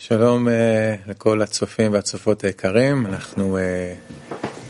[0.00, 0.48] שלום
[1.08, 3.58] לכל הצופים והצופות היקרים, אנחנו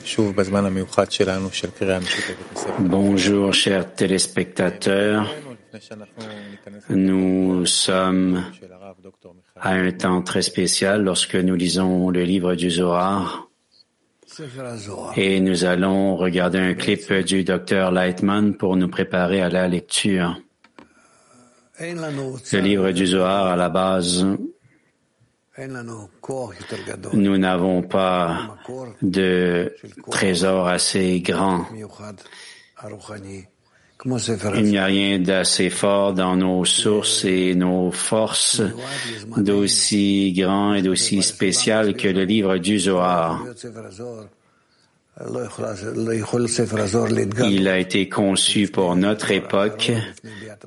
[0.05, 2.73] שוב בזמן המיוחד שלנו של קריאה משותפת מספר.
[2.91, 5.29] Bonjour chers téléspectateurs,
[6.91, 12.23] nous sommes של הרב דוקטור מיכאל à un temps très spécial lorsque nous lisons le
[12.23, 13.49] livre du Zohar
[15.17, 20.39] et nous allons regarder un clip du docteur Lightman pour nous préparer à la lecture.
[21.81, 24.27] Le livre du Zohar, à la base,
[27.14, 28.58] nous n'avons pas
[29.02, 29.76] de
[30.10, 31.66] trésor assez grand.
[34.56, 38.62] Il n'y a rien d'assez fort dans nos sources et nos forces
[39.38, 43.44] d'aussi grand et d'aussi spécial que le livre du Zohar.
[47.44, 49.92] Il a été conçu pour notre époque.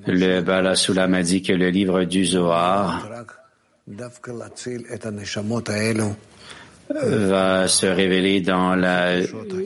[0.06, 3.08] Le Bala Sulam a dit que le livre du Zohar
[6.88, 9.20] va se révéler dans la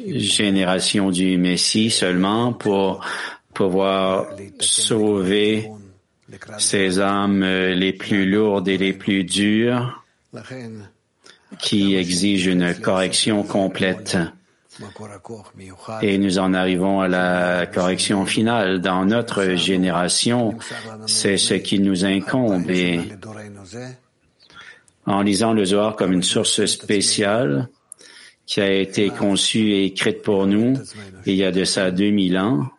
[0.06, 3.04] génération du Messie seulement pour
[3.54, 4.26] pouvoir
[4.60, 5.70] sauver
[6.58, 10.04] ces âmes les plus lourdes et les plus dures
[11.58, 14.18] qui exigent une correction complète.
[16.02, 18.80] Et nous en arrivons à la correction finale.
[18.80, 20.56] Dans notre génération,
[21.06, 22.70] c'est ce qui nous incombe.
[25.08, 27.68] En lisant le Zohar comme une source spéciale
[28.46, 30.74] qui a été conçue et écrite pour nous
[31.26, 32.70] il y a de ça 2000 ans,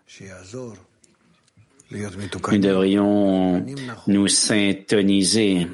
[1.92, 3.66] nous devrions
[4.08, 5.68] nous syntoniser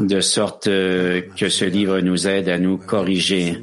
[0.00, 3.62] de sorte que ce livre nous aide à nous corriger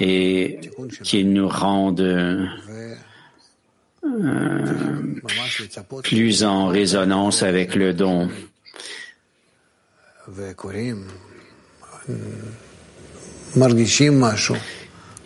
[0.00, 0.58] et
[1.04, 2.46] qu'il nous rende euh,
[6.02, 8.28] plus en résonance avec le don.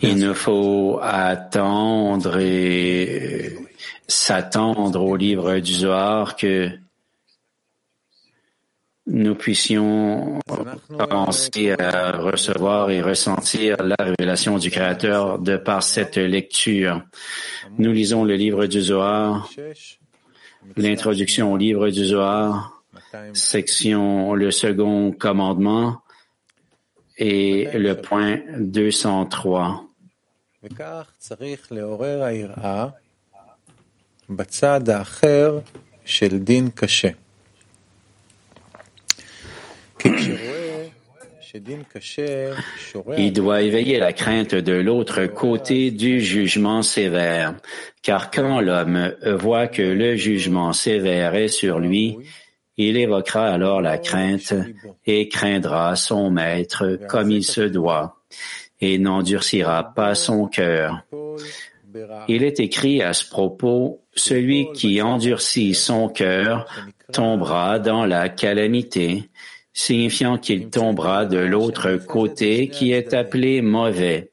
[0.01, 3.59] Il nous faut attendre et
[4.07, 6.69] s'attendre au livre du Zohar que
[9.05, 10.39] nous puissions
[11.09, 17.03] penser à recevoir et ressentir la révélation du Créateur de par cette lecture.
[17.77, 19.47] Nous lisons le livre du Zohar,
[20.75, 22.76] l'introduction au livre du Zohar,
[23.33, 26.01] section le second commandement
[27.17, 29.83] et le point 203.
[43.17, 47.55] Il doit éveiller la crainte de l'autre côté du jugement sévère,
[48.01, 52.17] car quand l'homme voit que le jugement sévère est sur lui,
[52.77, 54.53] il évoquera alors la crainte
[55.05, 58.17] et craindra son maître comme il se doit,
[58.79, 61.03] et n'endurcira pas son cœur.
[62.27, 66.67] Il est écrit à ce propos, celui qui endurcit son cœur
[67.11, 69.29] tombera dans la calamité,
[69.73, 74.31] signifiant qu'il tombera de l'autre côté qui est appelé mauvais.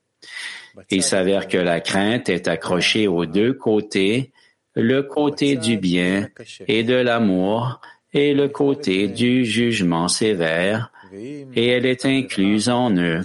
[0.91, 4.33] Il s'avère que la crainte est accrochée aux deux côtés,
[4.75, 6.29] le côté du bien
[6.67, 7.81] et de l'amour
[8.15, 13.21] et le côté du jugement sévère, et elle est incluse en eux.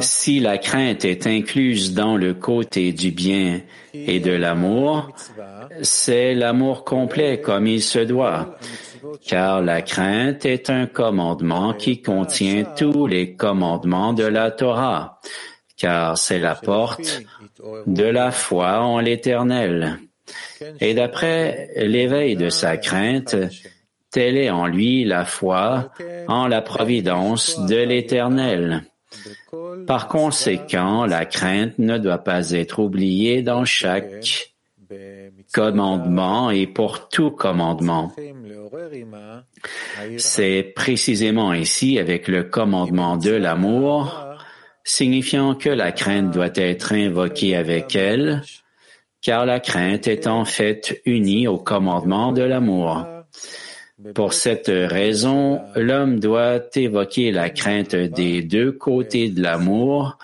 [0.00, 3.60] Si la crainte est incluse dans le côté du bien
[3.92, 5.10] et de l'amour,
[5.82, 8.56] c'est l'amour complet comme il se doit,
[9.26, 15.20] car la crainte est un commandement qui contient tous les commandements de la Torah
[15.78, 17.22] car c'est la porte
[17.86, 19.98] de la foi en l'Éternel.
[20.80, 23.36] Et d'après l'éveil de sa crainte,
[24.10, 25.90] telle est en lui la foi
[26.26, 28.84] en la providence de l'Éternel.
[29.86, 34.52] Par conséquent, la crainte ne doit pas être oubliée dans chaque
[35.52, 38.12] commandement et pour tout commandement.
[40.18, 44.27] C'est précisément ici avec le commandement de l'amour,
[44.88, 48.42] signifiant que la crainte doit être invoquée avec elle,
[49.20, 53.06] car la crainte est en fait unie au commandement de l'amour.
[54.14, 60.16] Pour cette raison, l'homme doit évoquer la crainte des deux côtés de l'amour,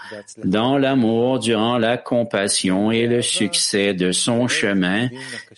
[0.45, 5.09] dans l'amour durant la compassion et le succès de son chemin,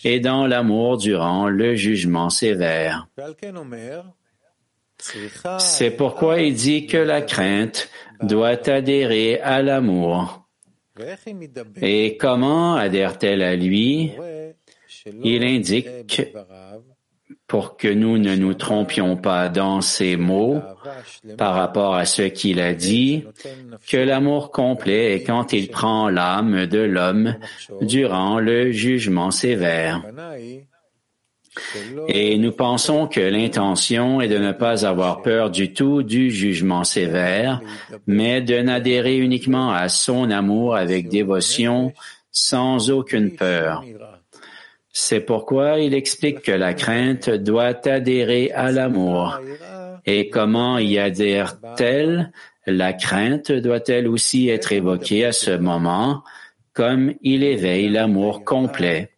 [0.03, 3.07] et dans l'amour durant le jugement sévère.
[5.59, 7.89] C'est pourquoi il dit que la crainte
[8.21, 10.47] doit adhérer à l'amour.
[11.81, 14.11] Et comment adhère-t-elle à lui?
[15.23, 15.87] Il indique,
[17.47, 20.59] pour que nous ne nous trompions pas dans ces mots
[21.37, 23.23] par rapport à ce qu'il a dit,
[23.89, 27.35] que l'amour complet est quand il prend l'âme de l'homme
[27.81, 30.03] durant le jugement sévère.
[32.07, 36.83] Et nous pensons que l'intention est de ne pas avoir peur du tout du jugement
[36.83, 37.61] sévère,
[38.05, 41.93] mais de n'adhérer uniquement à son amour avec dévotion
[42.31, 43.83] sans aucune peur.
[44.91, 49.39] C'est pourquoi il explique que la crainte doit adhérer à l'amour.
[50.05, 52.31] Et comment y adhère-t-elle?
[52.65, 56.23] La crainte doit-elle aussi être évoquée à ce moment,
[56.73, 59.11] comme il éveille l'amour complet.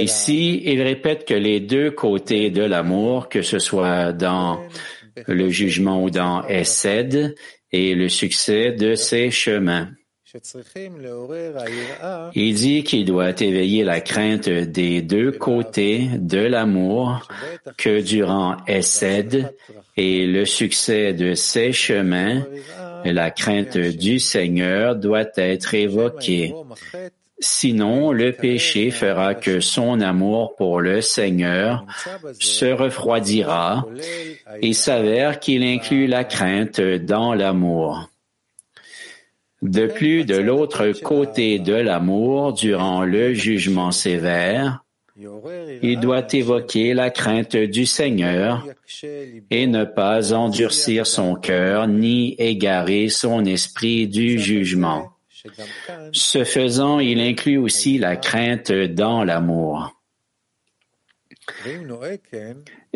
[0.00, 4.60] Ici, il répète que les deux côtés de l'amour, que ce soit dans
[5.26, 7.34] le jugement ou dans Essed,
[7.72, 9.90] et le succès de ses chemins.
[12.34, 17.26] Il dit qu'il doit éveiller la crainte des deux côtés de l'amour
[17.76, 19.52] que durant Essed
[19.96, 22.44] et le succès de ses chemins,
[23.04, 26.54] la crainte du Seigneur doit être évoquée.
[27.40, 31.86] Sinon, le péché fera que son amour pour le Seigneur
[32.38, 33.86] se refroidira
[34.60, 38.10] et s'avère qu'il inclut la crainte dans l'amour.
[39.62, 44.82] De plus, de l'autre côté de l'amour, durant le jugement sévère,
[45.82, 48.66] il doit évoquer la crainte du Seigneur
[49.50, 55.10] et ne pas endurcir son cœur ni égarer son esprit du jugement.
[56.12, 59.94] Ce faisant, il inclut aussi la crainte dans l'amour.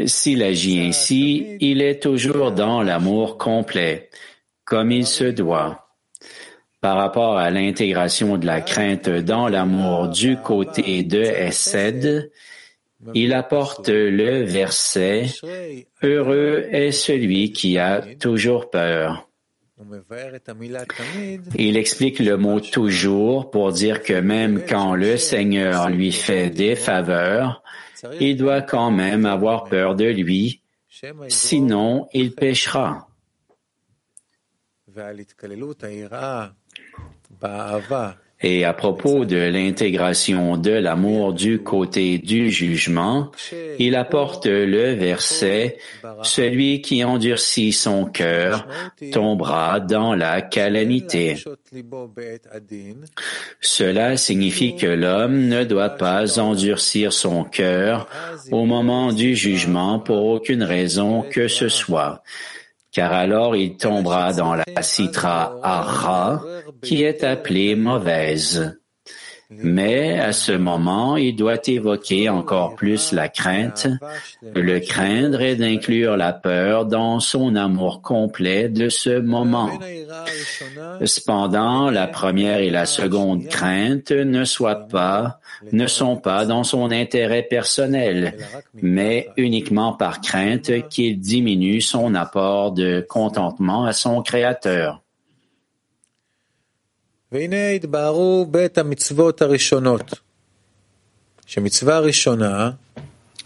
[0.06, 4.08] S'il agit ainsi, il est toujours dans l'amour complet,
[4.64, 5.83] comme il se doit
[6.84, 12.30] par rapport à l'intégration de la crainte dans l'amour du côté de Essed,
[13.14, 15.28] il apporte le verset
[16.02, 19.26] Heureux est celui qui a toujours peur.
[21.56, 26.76] Il explique le mot toujours pour dire que même quand le Seigneur lui fait des
[26.76, 27.62] faveurs,
[28.20, 30.60] il doit quand même avoir peur de lui,
[31.28, 33.08] sinon il péchera.
[38.46, 43.30] Et à propos de l'intégration de l'amour du côté du jugement,
[43.78, 45.78] il apporte le verset
[46.22, 48.68] Celui qui endurcit son cœur
[49.12, 51.36] tombera dans la calamité.
[53.62, 58.06] Cela signifie que l'homme ne doit pas endurcir son cœur
[58.50, 62.22] au moment du jugement pour aucune raison que ce soit
[62.94, 66.40] car alors il tombera dans la citra ara,
[66.80, 68.80] qui est appelée mauvaise.
[69.50, 73.86] Mais à ce moment, il doit évoquer encore plus la crainte.
[74.42, 79.70] Le craindre est d'inclure la peur dans son amour complet de ce moment.
[81.04, 84.74] Cependant, la première et la seconde crainte ne soient
[85.72, 88.34] ne sont pas dans son intérêt personnel,
[88.74, 95.03] mais uniquement par crainte qu'il diminue son apport de contentement à son Créateur.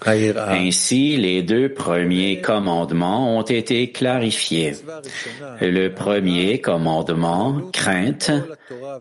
[0.07, 4.75] Ainsi, les deux premiers commandements ont été clarifiés.
[5.61, 8.31] Le premier commandement, crainte,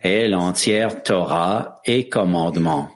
[0.02, 2.90] est l'entière Torah et commandement.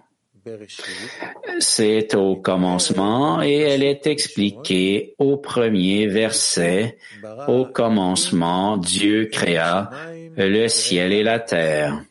[1.59, 6.97] C'est au commencement et elle est expliquée au premier verset.
[7.47, 9.91] Au commencement, Dieu créa
[10.37, 12.03] le ciel et la terre.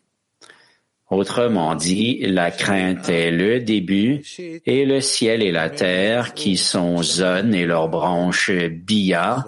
[1.10, 4.22] Autrement dit, la crainte est le début
[4.64, 9.44] et le ciel et la terre qui sont Zon et leurs branches Bia,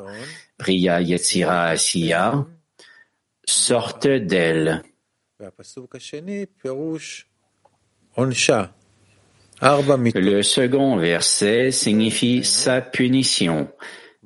[0.58, 2.46] Priya Yetzira Asiya,
[3.44, 4.82] sortent d'elle.
[9.60, 13.68] Le second verset signifie sa punition.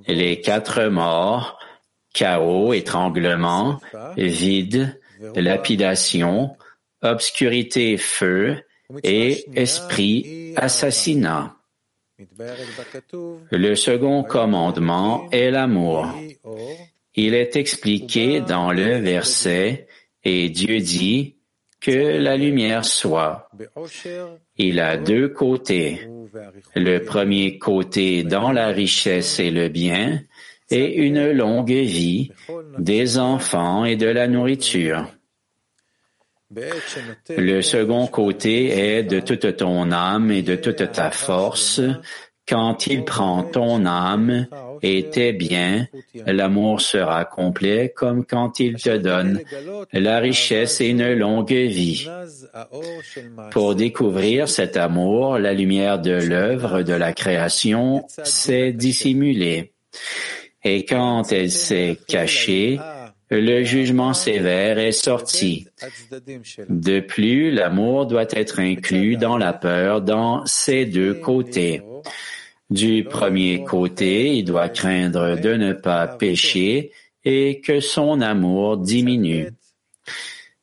[0.08, 1.58] Les quatre morts,
[2.16, 3.78] chaos, étranglement,
[4.16, 4.98] vide,
[5.34, 6.56] lapidation,
[7.02, 8.56] obscurité, feu
[9.04, 11.54] et esprit, assassinat.
[13.50, 16.08] Le second commandement est l'amour.
[17.14, 19.86] Il est expliqué dans le verset
[20.24, 21.36] et Dieu dit
[21.80, 23.50] que la lumière soit.
[24.56, 26.08] Il a deux côtés.
[26.74, 30.22] le premier côté dans la richesse et le bien,
[30.70, 32.30] et une longue vie,
[32.78, 35.06] des enfants et de la nourriture.
[37.36, 41.80] Le second côté est de toute ton âme et de toute ta force,
[42.48, 44.46] quand il prend ton âme
[44.82, 45.88] et tes biens,
[46.26, 49.40] l'amour sera complet comme quand il te donne
[49.92, 52.08] la richesse et une longue vie.
[53.50, 59.72] Pour découvrir cet amour, la lumière de l'œuvre de la création s'est dissimulée.
[60.68, 62.80] Et quand elle s'est cachée,
[63.30, 65.68] le jugement sévère est sorti.
[66.68, 71.82] De plus, l'amour doit être inclus dans la peur dans ces deux côtés.
[72.68, 76.90] Du premier côté, il doit craindre de ne pas pécher
[77.24, 79.50] et que son amour diminue.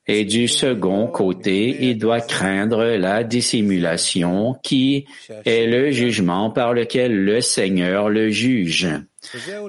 [0.06, 5.06] Et du second côté, il doit craindre la dissimulation qui
[5.46, 8.90] est le jugement par lequel le Seigneur le juge.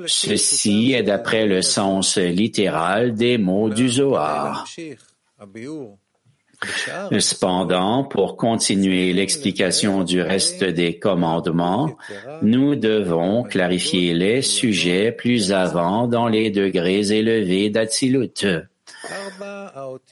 [0.07, 4.67] Ceci est d'après le sens littéral des mots du Zohar.
[7.19, 11.97] Cependant, pour continuer l'explication du reste des commandements,
[12.43, 18.47] nous devons clarifier les sujets plus avant dans les degrés élevés d'Atsilut.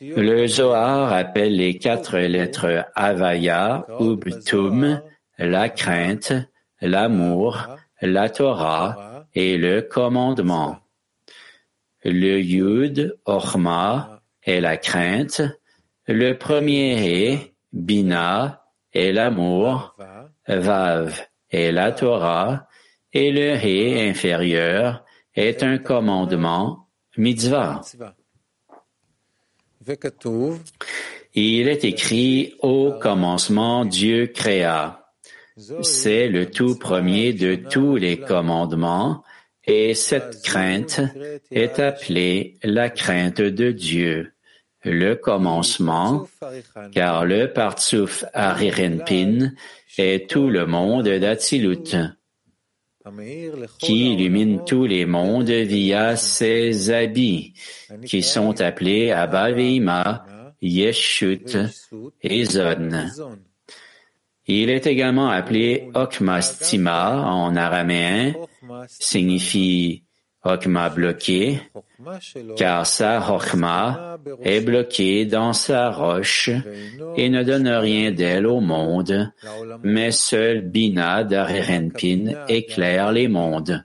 [0.00, 5.00] Le Zohar appelle les quatre lettres Avaya, Ubtum,
[5.38, 6.32] la crainte,
[6.80, 7.68] l'amour,
[8.02, 10.78] la Torah et le commandement.
[12.04, 15.42] Le Yud, Orma, est la crainte,
[16.06, 19.96] le premier est Bina et l'amour,
[20.48, 21.26] Vav.
[21.50, 22.66] Est la Torah,
[23.12, 27.82] et le He inférieur est un commandement, Mitzvah.
[31.34, 35.01] Il est écrit au commencement Dieu créa.
[35.82, 39.22] C'est le tout premier de tous les commandements
[39.64, 41.00] et cette crainte
[41.50, 44.32] est appelée la crainte de Dieu
[44.84, 46.28] le commencement,
[46.92, 49.52] car le Partsouf Arirenpin
[49.98, 51.96] est tout le monde d'Atsilut,
[53.78, 57.54] qui illumine tous les mondes via ses habits,
[58.04, 59.50] qui sont appelés Abba
[60.60, 61.58] Yeshut
[62.22, 62.90] et Zon.
[64.46, 66.40] Il est également appelé Okma
[67.24, 68.34] en araméen,
[68.88, 70.02] signifie
[70.44, 71.60] Okma bloqué,
[72.56, 76.50] car sa Chokma est bloquée dans sa roche
[77.16, 79.32] et ne donne rien d'elle au monde,
[79.84, 83.84] mais seul Bina d'Arerenpin éclaire les mondes.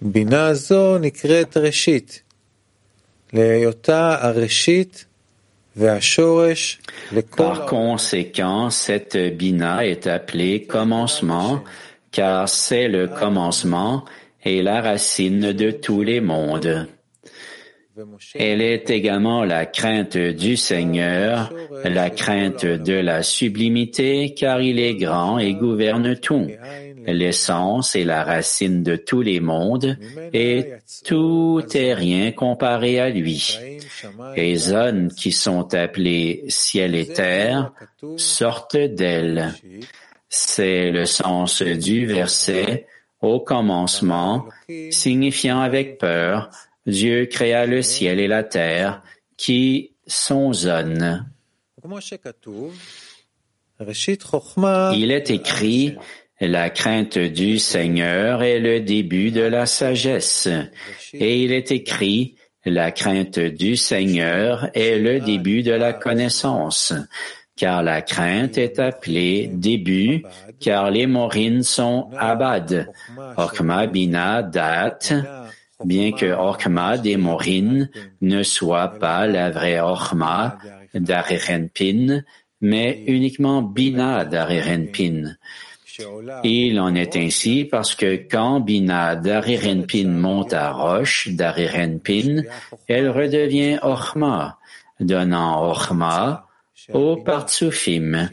[0.00, 0.54] Bina
[7.36, 11.64] par conséquent, cette bina est appelée commencement
[12.12, 14.04] car c'est le commencement
[14.44, 16.86] et la racine de tous les mondes.
[18.34, 21.52] Elle est également la crainte du Seigneur,
[21.84, 26.48] la crainte de la sublimité, car il est grand et gouverne tout,
[27.06, 29.98] l'essence et la racine de tous les mondes,
[30.32, 30.72] et
[31.04, 33.58] tout est rien comparé à lui.
[34.36, 37.72] Les zones qui sont appelées ciel et terre
[38.16, 39.54] sortent d'elle.
[40.28, 42.86] C'est le sens du verset
[43.20, 44.46] au commencement,
[44.90, 46.50] signifiant avec peur,
[46.86, 49.02] Dieu créa le ciel et la terre,
[49.36, 51.26] qui sont zones.
[54.94, 55.96] Il est écrit,
[56.48, 60.48] la crainte du Seigneur est le début de la sagesse.
[61.12, 66.92] Et il est écrit, la crainte du Seigneur est le début de la connaissance.
[67.56, 70.24] Car la crainte est appelée début,
[70.60, 72.90] car les morines sont abad.
[73.36, 74.98] Orkma bina dat,
[75.84, 80.58] bien que Orkma des Morines ne soit pas la vraie Orkma
[80.94, 82.22] d'Arerenpin,
[82.60, 85.36] mais uniquement Bina d'Arerenpin.
[86.44, 92.42] Il en est ainsi parce que quand Bina d'Arerenpin monte à Roche d'Arerenpin,
[92.88, 94.58] elle redevient Orma,
[95.00, 96.46] donnant Orma
[96.92, 98.28] au Partsufim.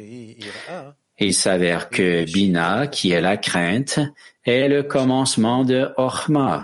[1.19, 3.99] Il s'avère que Bina, qui est la crainte,
[4.43, 6.63] est le commencement de Orma.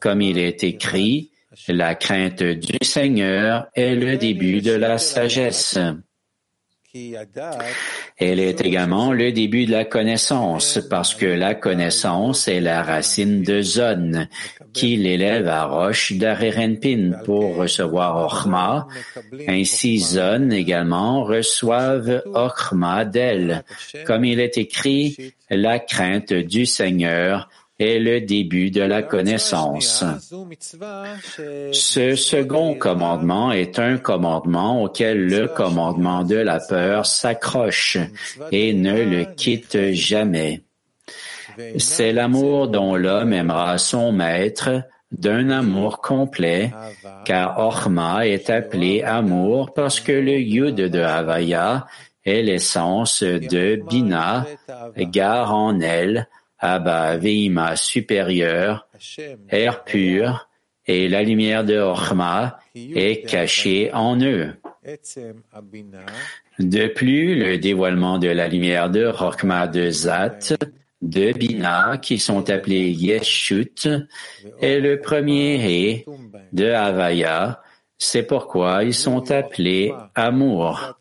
[0.00, 1.30] Comme il est écrit,
[1.68, 5.78] la crainte du Seigneur est le début de la sagesse.
[8.18, 13.42] Elle est également le début de la connaissance, parce que la connaissance est la racine
[13.42, 14.26] de Zon,
[14.74, 18.88] qui l'élève à Roche d'Arerenpin pour recevoir Ochma.
[19.48, 23.64] Ainsi Zon également reçoivent Ochma d'elle.
[24.04, 27.48] Comme il est écrit, la crainte du Seigneur
[27.82, 30.04] est le début de la connaissance.
[31.72, 37.98] Ce second commandement est un commandement auquel le commandement de la peur s'accroche
[38.50, 40.62] et ne le quitte jamais.
[41.78, 44.70] C'est l'amour dont l'homme aimera son maître
[45.10, 46.72] d'un amour complet,
[47.24, 51.86] car Orma est appelé amour parce que le Yud de Havaya
[52.24, 54.46] est l'essence de Bina,
[54.96, 56.28] gare en elle,
[56.62, 58.88] Abba Veima supérieur,
[59.48, 60.48] air pur,
[60.86, 64.54] et la lumière de Orma est cachée en eux.
[66.58, 70.54] De plus, le dévoilement de la lumière de Orma de Zat,
[71.02, 73.88] de Bina, qui sont appelés Yeshut,
[74.60, 76.06] est le premier et
[76.52, 77.60] de Havaya,
[77.98, 80.98] c'est pourquoi ils sont appelés amour.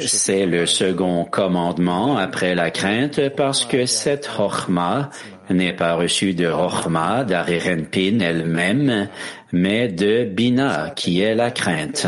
[0.00, 5.10] C'est le second commandement après la crainte parce que cette Chochma
[5.50, 9.08] n'est pas reçue de Chochma d'Arirenpin elle-même,
[9.52, 12.06] mais de Bina qui est la crainte.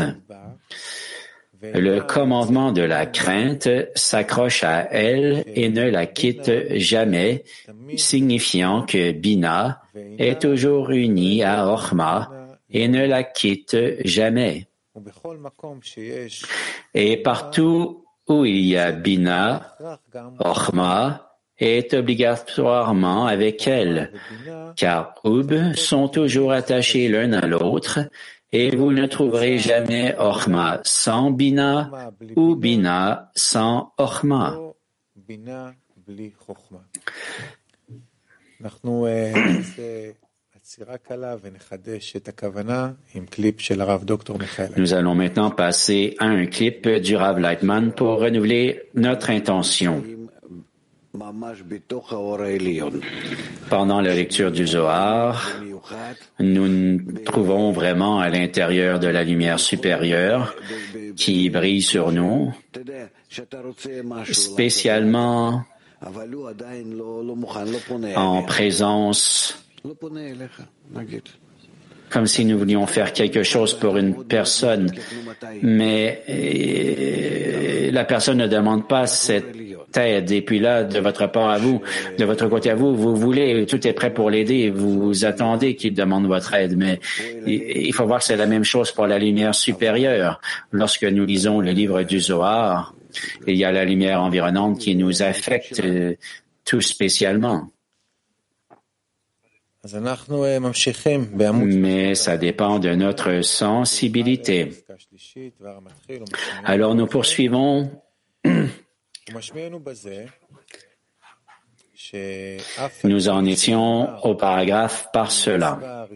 [1.61, 7.43] Le commandement de la crainte s'accroche à elle et ne la quitte jamais,
[7.97, 9.81] signifiant que Bina
[10.17, 12.31] est toujours unie à Orma
[12.69, 14.67] et ne la quitte jamais.
[16.93, 19.77] Et partout où il y a Bina,
[20.39, 24.11] Orma est obligatoirement avec elle,
[24.75, 27.99] car Ub sont toujours attachés l'un à l'autre
[28.51, 31.89] et vous ne trouverez jamais Orma sans Bina
[32.35, 34.57] ou Bina sans Orma.
[44.77, 50.03] Nous allons maintenant passer à un clip du Rav Lightman pour renouveler notre intention.
[53.69, 55.61] Pendant la lecture du Zohar,
[56.39, 60.55] nous nous trouvons vraiment à l'intérieur de la lumière supérieure
[61.15, 62.53] qui brille sur nous,
[64.31, 65.63] spécialement
[68.15, 69.57] en présence
[72.11, 74.91] comme si nous voulions faire quelque chose pour une personne,
[75.61, 79.55] mais euh, la personne ne demande pas cette
[79.97, 80.31] aide.
[80.31, 81.81] Et puis là, de votre part à vous,
[82.17, 85.93] de votre côté à vous, vous voulez, tout est prêt pour l'aider, vous attendez qu'il
[85.93, 86.77] demande votre aide.
[86.77, 86.99] Mais
[87.45, 90.41] il faut voir que c'est la même chose pour la lumière supérieure.
[90.71, 92.93] Lorsque nous lisons le livre du Zohar,
[93.47, 96.15] il y a la lumière environnante qui nous affecte euh,
[96.63, 97.67] tout spécialement.
[101.65, 104.69] Mais ça dépend de notre sensibilité.
[106.63, 107.89] Alors nous poursuivons.
[113.03, 116.07] Nous en étions au paragraphe par cela.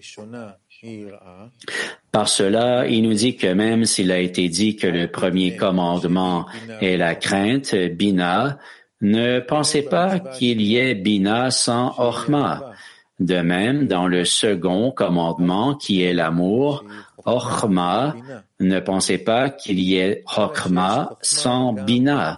[2.11, 6.45] Par cela, il nous dit que même s'il a été dit que le premier commandement
[6.81, 8.57] est la crainte, Bina,
[9.01, 12.71] ne pensez pas qu'il y ait Bina sans Orma.
[13.19, 16.83] De même, dans le second commandement qui est l'amour,
[17.25, 18.15] Ochma,
[18.59, 22.37] ne pensez pas qu'il y ait Chokma sans Bina,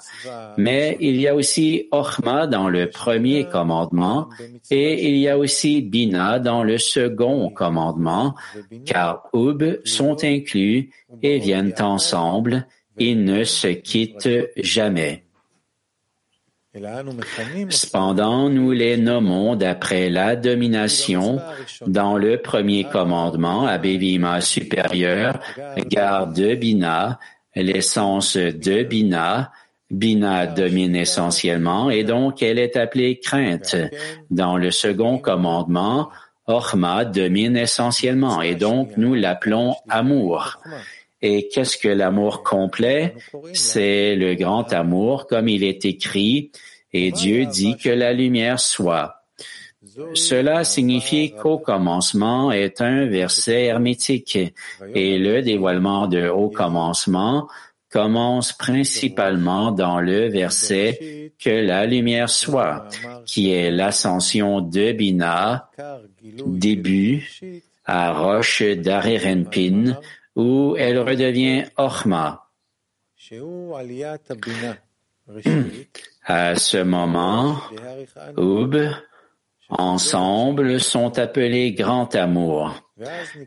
[0.57, 4.29] mais il y a aussi Ochma dans le premier commandement
[4.71, 8.35] et il y a aussi Bina dans le second commandement,
[8.85, 12.65] car Ub sont inclus et viennent ensemble,
[12.97, 15.26] ils ne se quittent jamais.
[17.69, 21.39] Cependant, nous les nommons d'après la domination
[21.85, 25.39] dans le premier commandement à Bévima supérieur,
[25.89, 27.19] garde de Bina,
[27.55, 29.51] l'essence de Bina,
[29.89, 33.75] Bina domine essentiellement et donc elle est appelée crainte.
[34.29, 36.09] Dans le second commandement,
[36.45, 40.59] Orma domine essentiellement et donc nous l'appelons amour.
[41.21, 43.15] Et qu'est-ce que l'amour complet?
[43.53, 46.51] C'est le grand amour comme il est écrit
[46.93, 49.23] et Dieu dit que la lumière soit.
[50.13, 54.37] Cela signifie qu'au commencement est un verset hermétique
[54.93, 57.47] et le dévoilement de au commencement
[57.89, 62.87] commence principalement dans le verset que la lumière soit,
[63.25, 65.69] qui est l'ascension de Bina,
[66.45, 67.25] début,
[67.85, 69.97] à Roche d'Arerenpin,
[70.37, 72.47] où elle redevient Orma.
[76.23, 77.57] À ce moment,
[78.37, 78.75] Oub,
[79.69, 82.83] ensemble sont appelés grand amour.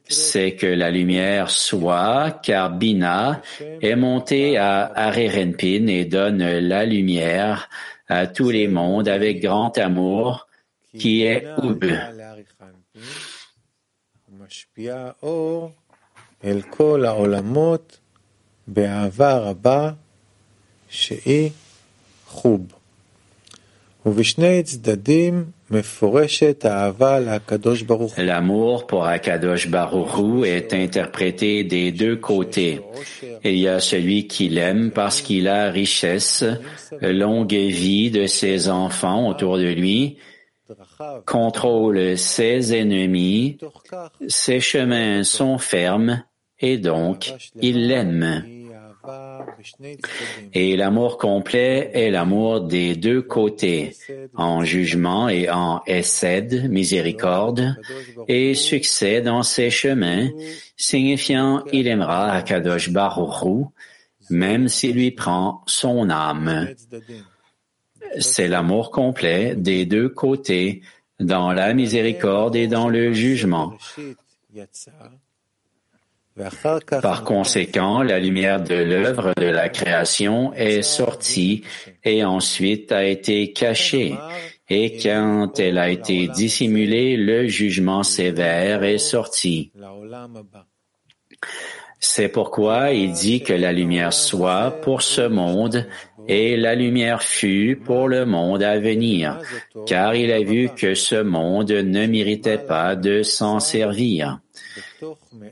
[0.09, 7.68] C'est que la lumière soit, car Bina est montée à Arerenpin et donne la lumière
[8.09, 10.48] à tous les mondes avec grand amour,
[10.98, 11.85] qui est Oub.
[28.16, 32.81] L'amour pour Akadosh Baruchu est interprété des deux côtés.
[33.44, 36.44] Il y a celui qui l'aime parce qu'il a richesse,
[37.03, 40.16] longue vie de ses enfants autour de lui,
[41.26, 43.59] contrôle ses ennemis,
[44.29, 46.24] ses chemins sont fermes
[46.61, 48.44] et donc il l'aime.
[50.53, 53.96] Et l'amour complet est l'amour des deux côtés,
[54.35, 57.77] en jugement et en essed, miséricorde,
[58.29, 60.29] et succès dans ses chemins,
[60.77, 63.64] signifiant il aimera Akadosh Baruchu,
[64.29, 66.68] même s'il lui prend son âme.
[68.18, 70.83] C'est l'amour complet des deux côtés,
[71.20, 73.75] dans la miséricorde et dans le jugement.
[77.02, 81.62] Par conséquent, la lumière de l'œuvre de la création est sortie
[82.04, 84.14] et ensuite a été cachée.
[84.68, 89.72] Et quand elle a été dissimulée, le jugement sévère est sorti.
[91.98, 95.86] C'est pourquoi il dit que la lumière soit pour ce monde
[96.28, 99.38] et la lumière fut pour le monde à venir,
[99.86, 104.40] car il a vu que ce monde ne méritait pas de s'en servir.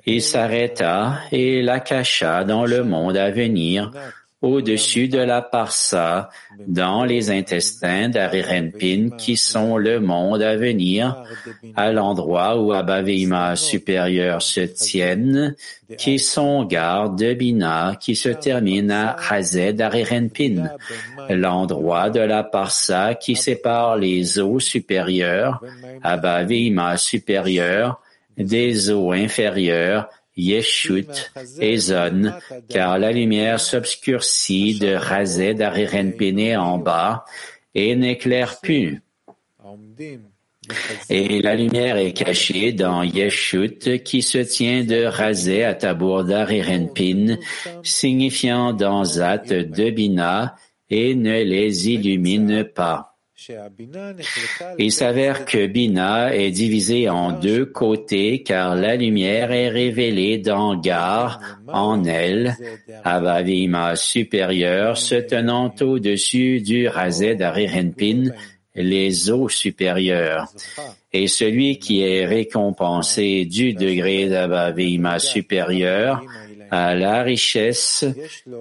[0.06, 3.92] Il s'arrêta et la cacha dans le monde à venir,
[4.40, 6.28] au-dessus de la parsa,
[6.68, 11.24] dans les intestins d'Arirenpin qui sont le monde à venir,
[11.74, 15.56] à l'endroit où Abavima supérieur se tiennent,
[15.96, 20.70] qui sont garde de Bina qui se termine à Hazed Arirenpin,
[21.28, 25.60] l'endroit de la parsa qui sépare les eaux supérieures,
[26.04, 28.00] Abavima supérieur,
[28.38, 32.32] des eaux inférieures, Yeshut et Zon,
[32.68, 37.24] car la lumière s'obscurcit de Razed Arirenpene en bas
[37.74, 39.02] et n'éclaire plus.
[41.08, 47.38] Et la lumière est cachée dans Yeshut qui se tient de Razé à Tabour d'Arirenpin,
[47.82, 50.56] signifiant dans Zat de Bina
[50.90, 53.07] et ne les illumine pas.
[54.78, 60.76] Il s'avère que Bina est divisé en deux côtés car la lumière est révélée dans
[60.76, 62.56] Gar, en elle,
[63.04, 68.32] Avavima supérieur se tenant au-dessus du Razé d'Arirenpin,
[68.74, 70.48] les eaux supérieures.
[71.12, 76.22] Et celui qui est récompensé du degré d'Avavima supérieur
[76.70, 78.04] a la richesse,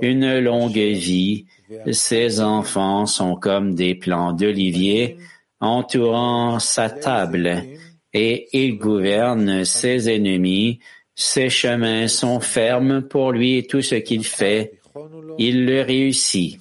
[0.02, 1.46] une longue vie,
[1.92, 5.18] ses enfants sont comme des plants d'olivier
[5.60, 7.64] entourant sa table,
[8.14, 10.80] et il gouverne ses ennemis,
[11.16, 14.80] ses chemins sont fermes pour lui et tout ce qu'il fait,
[15.38, 16.60] il le réussit.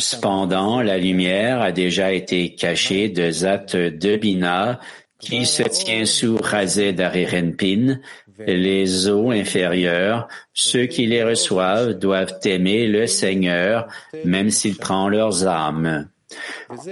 [0.00, 4.80] Cependant, la lumière a déjà été cachée de Zat de Bina
[5.18, 8.00] qui se tient sous Razé d'Arirenpin,
[8.46, 13.86] les eaux inférieures, ceux qui les reçoivent doivent aimer le Seigneur,
[14.24, 16.08] même s'il prend leurs âmes.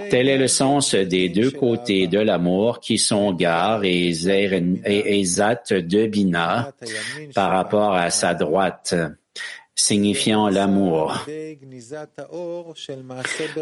[0.09, 4.11] Tel est le sens des deux côtés de l'amour qui sont Gar et,
[5.23, 6.71] Zat de Bina
[7.33, 8.95] par rapport à sa droite
[9.79, 11.25] signifiant l'amour.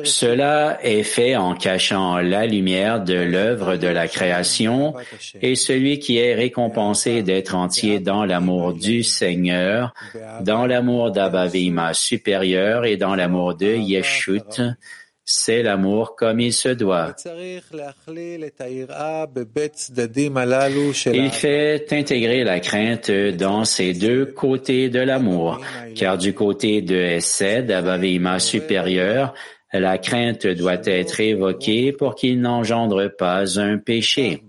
[0.03, 4.95] Cela est fait en cachant la lumière de l'œuvre de la création
[5.41, 9.93] et celui qui est récompensé d'être entier dans l'amour du Seigneur,
[10.41, 14.62] dans l'amour d'Abavima supérieur et dans l'amour de Yeshut,
[15.30, 17.13] c'est l'amour comme il se doit.
[21.13, 25.60] Il fait intégrer la crainte dans ces deux côtés de l'amour,
[25.96, 29.34] car du côté de Essed, Abavima supérieur,
[29.74, 34.44] la crainte doit être évoquée pour qu'il n'engendre pas un péché.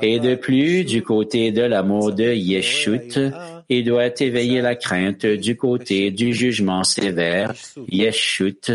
[0.00, 3.20] Et de plus, du côté de l'amour de Yeshut,
[3.68, 7.52] il doit éveiller la crainte du côté du jugement sévère,
[7.88, 8.72] Yeshut,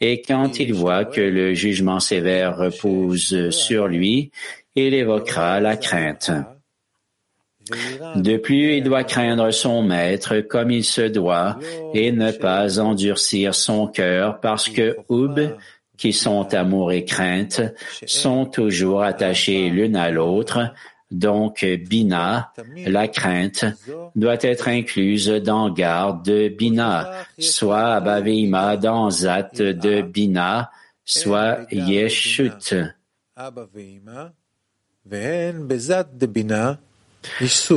[0.00, 4.30] et quand il voit que le jugement sévère repose sur lui,
[4.74, 6.30] il évoquera la crainte.
[8.14, 11.58] De plus, il doit craindre son maître comme il se doit
[11.94, 15.40] et ne pas endurcir son cœur parce que Oub,
[15.96, 17.60] qui sont amour et crainte,
[18.06, 20.72] sont toujours attachés l'une à l'autre.
[21.10, 22.52] Donc, Bina,
[22.86, 23.64] la crainte,
[24.16, 30.70] doit être incluse dans garde de Bina, soit Abaveima dans Zat de Bina,
[31.04, 32.74] soit Yeshut.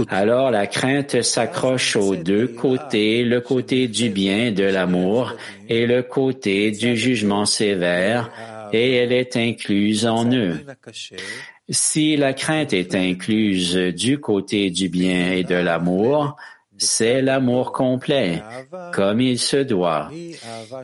[0.09, 5.35] Alors la crainte s'accroche aux deux côtés, le côté du bien, de l'amour,
[5.67, 8.31] et le côté du jugement sévère,
[8.73, 10.59] et elle est incluse en eux.
[11.71, 16.35] Si la crainte est incluse du côté du bien et de l'amour,
[16.79, 18.41] c'est l'amour complet,
[18.93, 20.09] comme il se doit.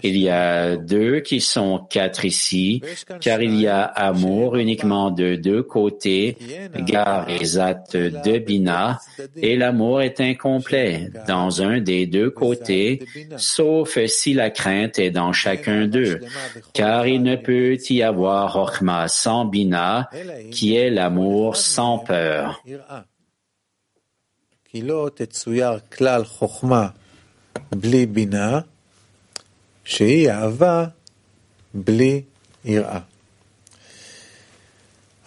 [0.04, 2.82] Il y a deux qui sont quatre ici,
[3.22, 6.38] car il y a amour uniquement de deux côtés,
[6.76, 9.00] gar et zat de bina,
[9.36, 13.06] et l'amour est incomplet dans un des deux côtés,
[13.38, 16.20] sauf si la crainte est dans chacun d'eux,
[16.74, 20.10] car il ne peut y avoir orma sans bina,
[20.52, 22.62] qui est l'amour sans peur.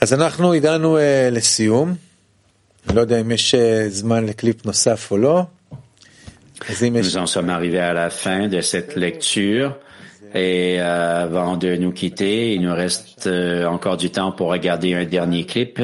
[0.01, 1.95] אז אנחנו הגענו uh, לסיום.
[2.87, 3.57] אני לא יודע אם יש uh,
[3.89, 5.43] זמן לקליפ נוסף או לא.
[6.71, 9.75] Nous en sommes arrivés à la fin de cette lecture.
[10.33, 14.95] Et euh, avant de nous quitter, il nous reste euh, encore du temps pour regarder
[14.95, 15.79] un dernier clip.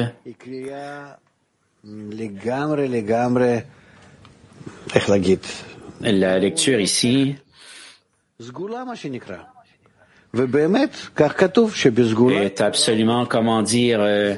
[6.01, 7.35] La lecture ici.
[12.31, 14.35] est absolument, comment dire, euh,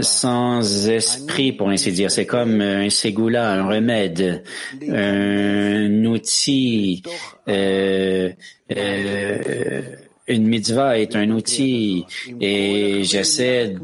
[0.00, 2.10] sans esprit, pour ainsi dire.
[2.10, 4.42] C'est comme un ségoula, un remède,
[4.88, 7.02] un outil,
[7.48, 8.30] euh,
[8.74, 9.82] euh,
[10.26, 12.04] une mitzvah est un outil
[12.40, 13.76] et j'essaie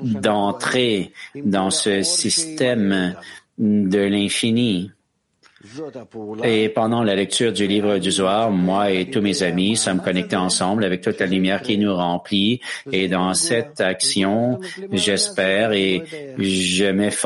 [0.00, 3.14] d'entrer dans ce système
[3.58, 4.92] de l'infini.
[6.44, 10.36] Et pendant la lecture du livre du Zohar, moi et tous mes amis sommes connectés
[10.36, 12.60] ensemble avec toute la lumière qui nous remplit.
[12.92, 14.60] Et dans cette action,
[14.92, 16.04] j'espère et
[16.38, 17.16] je m'efforce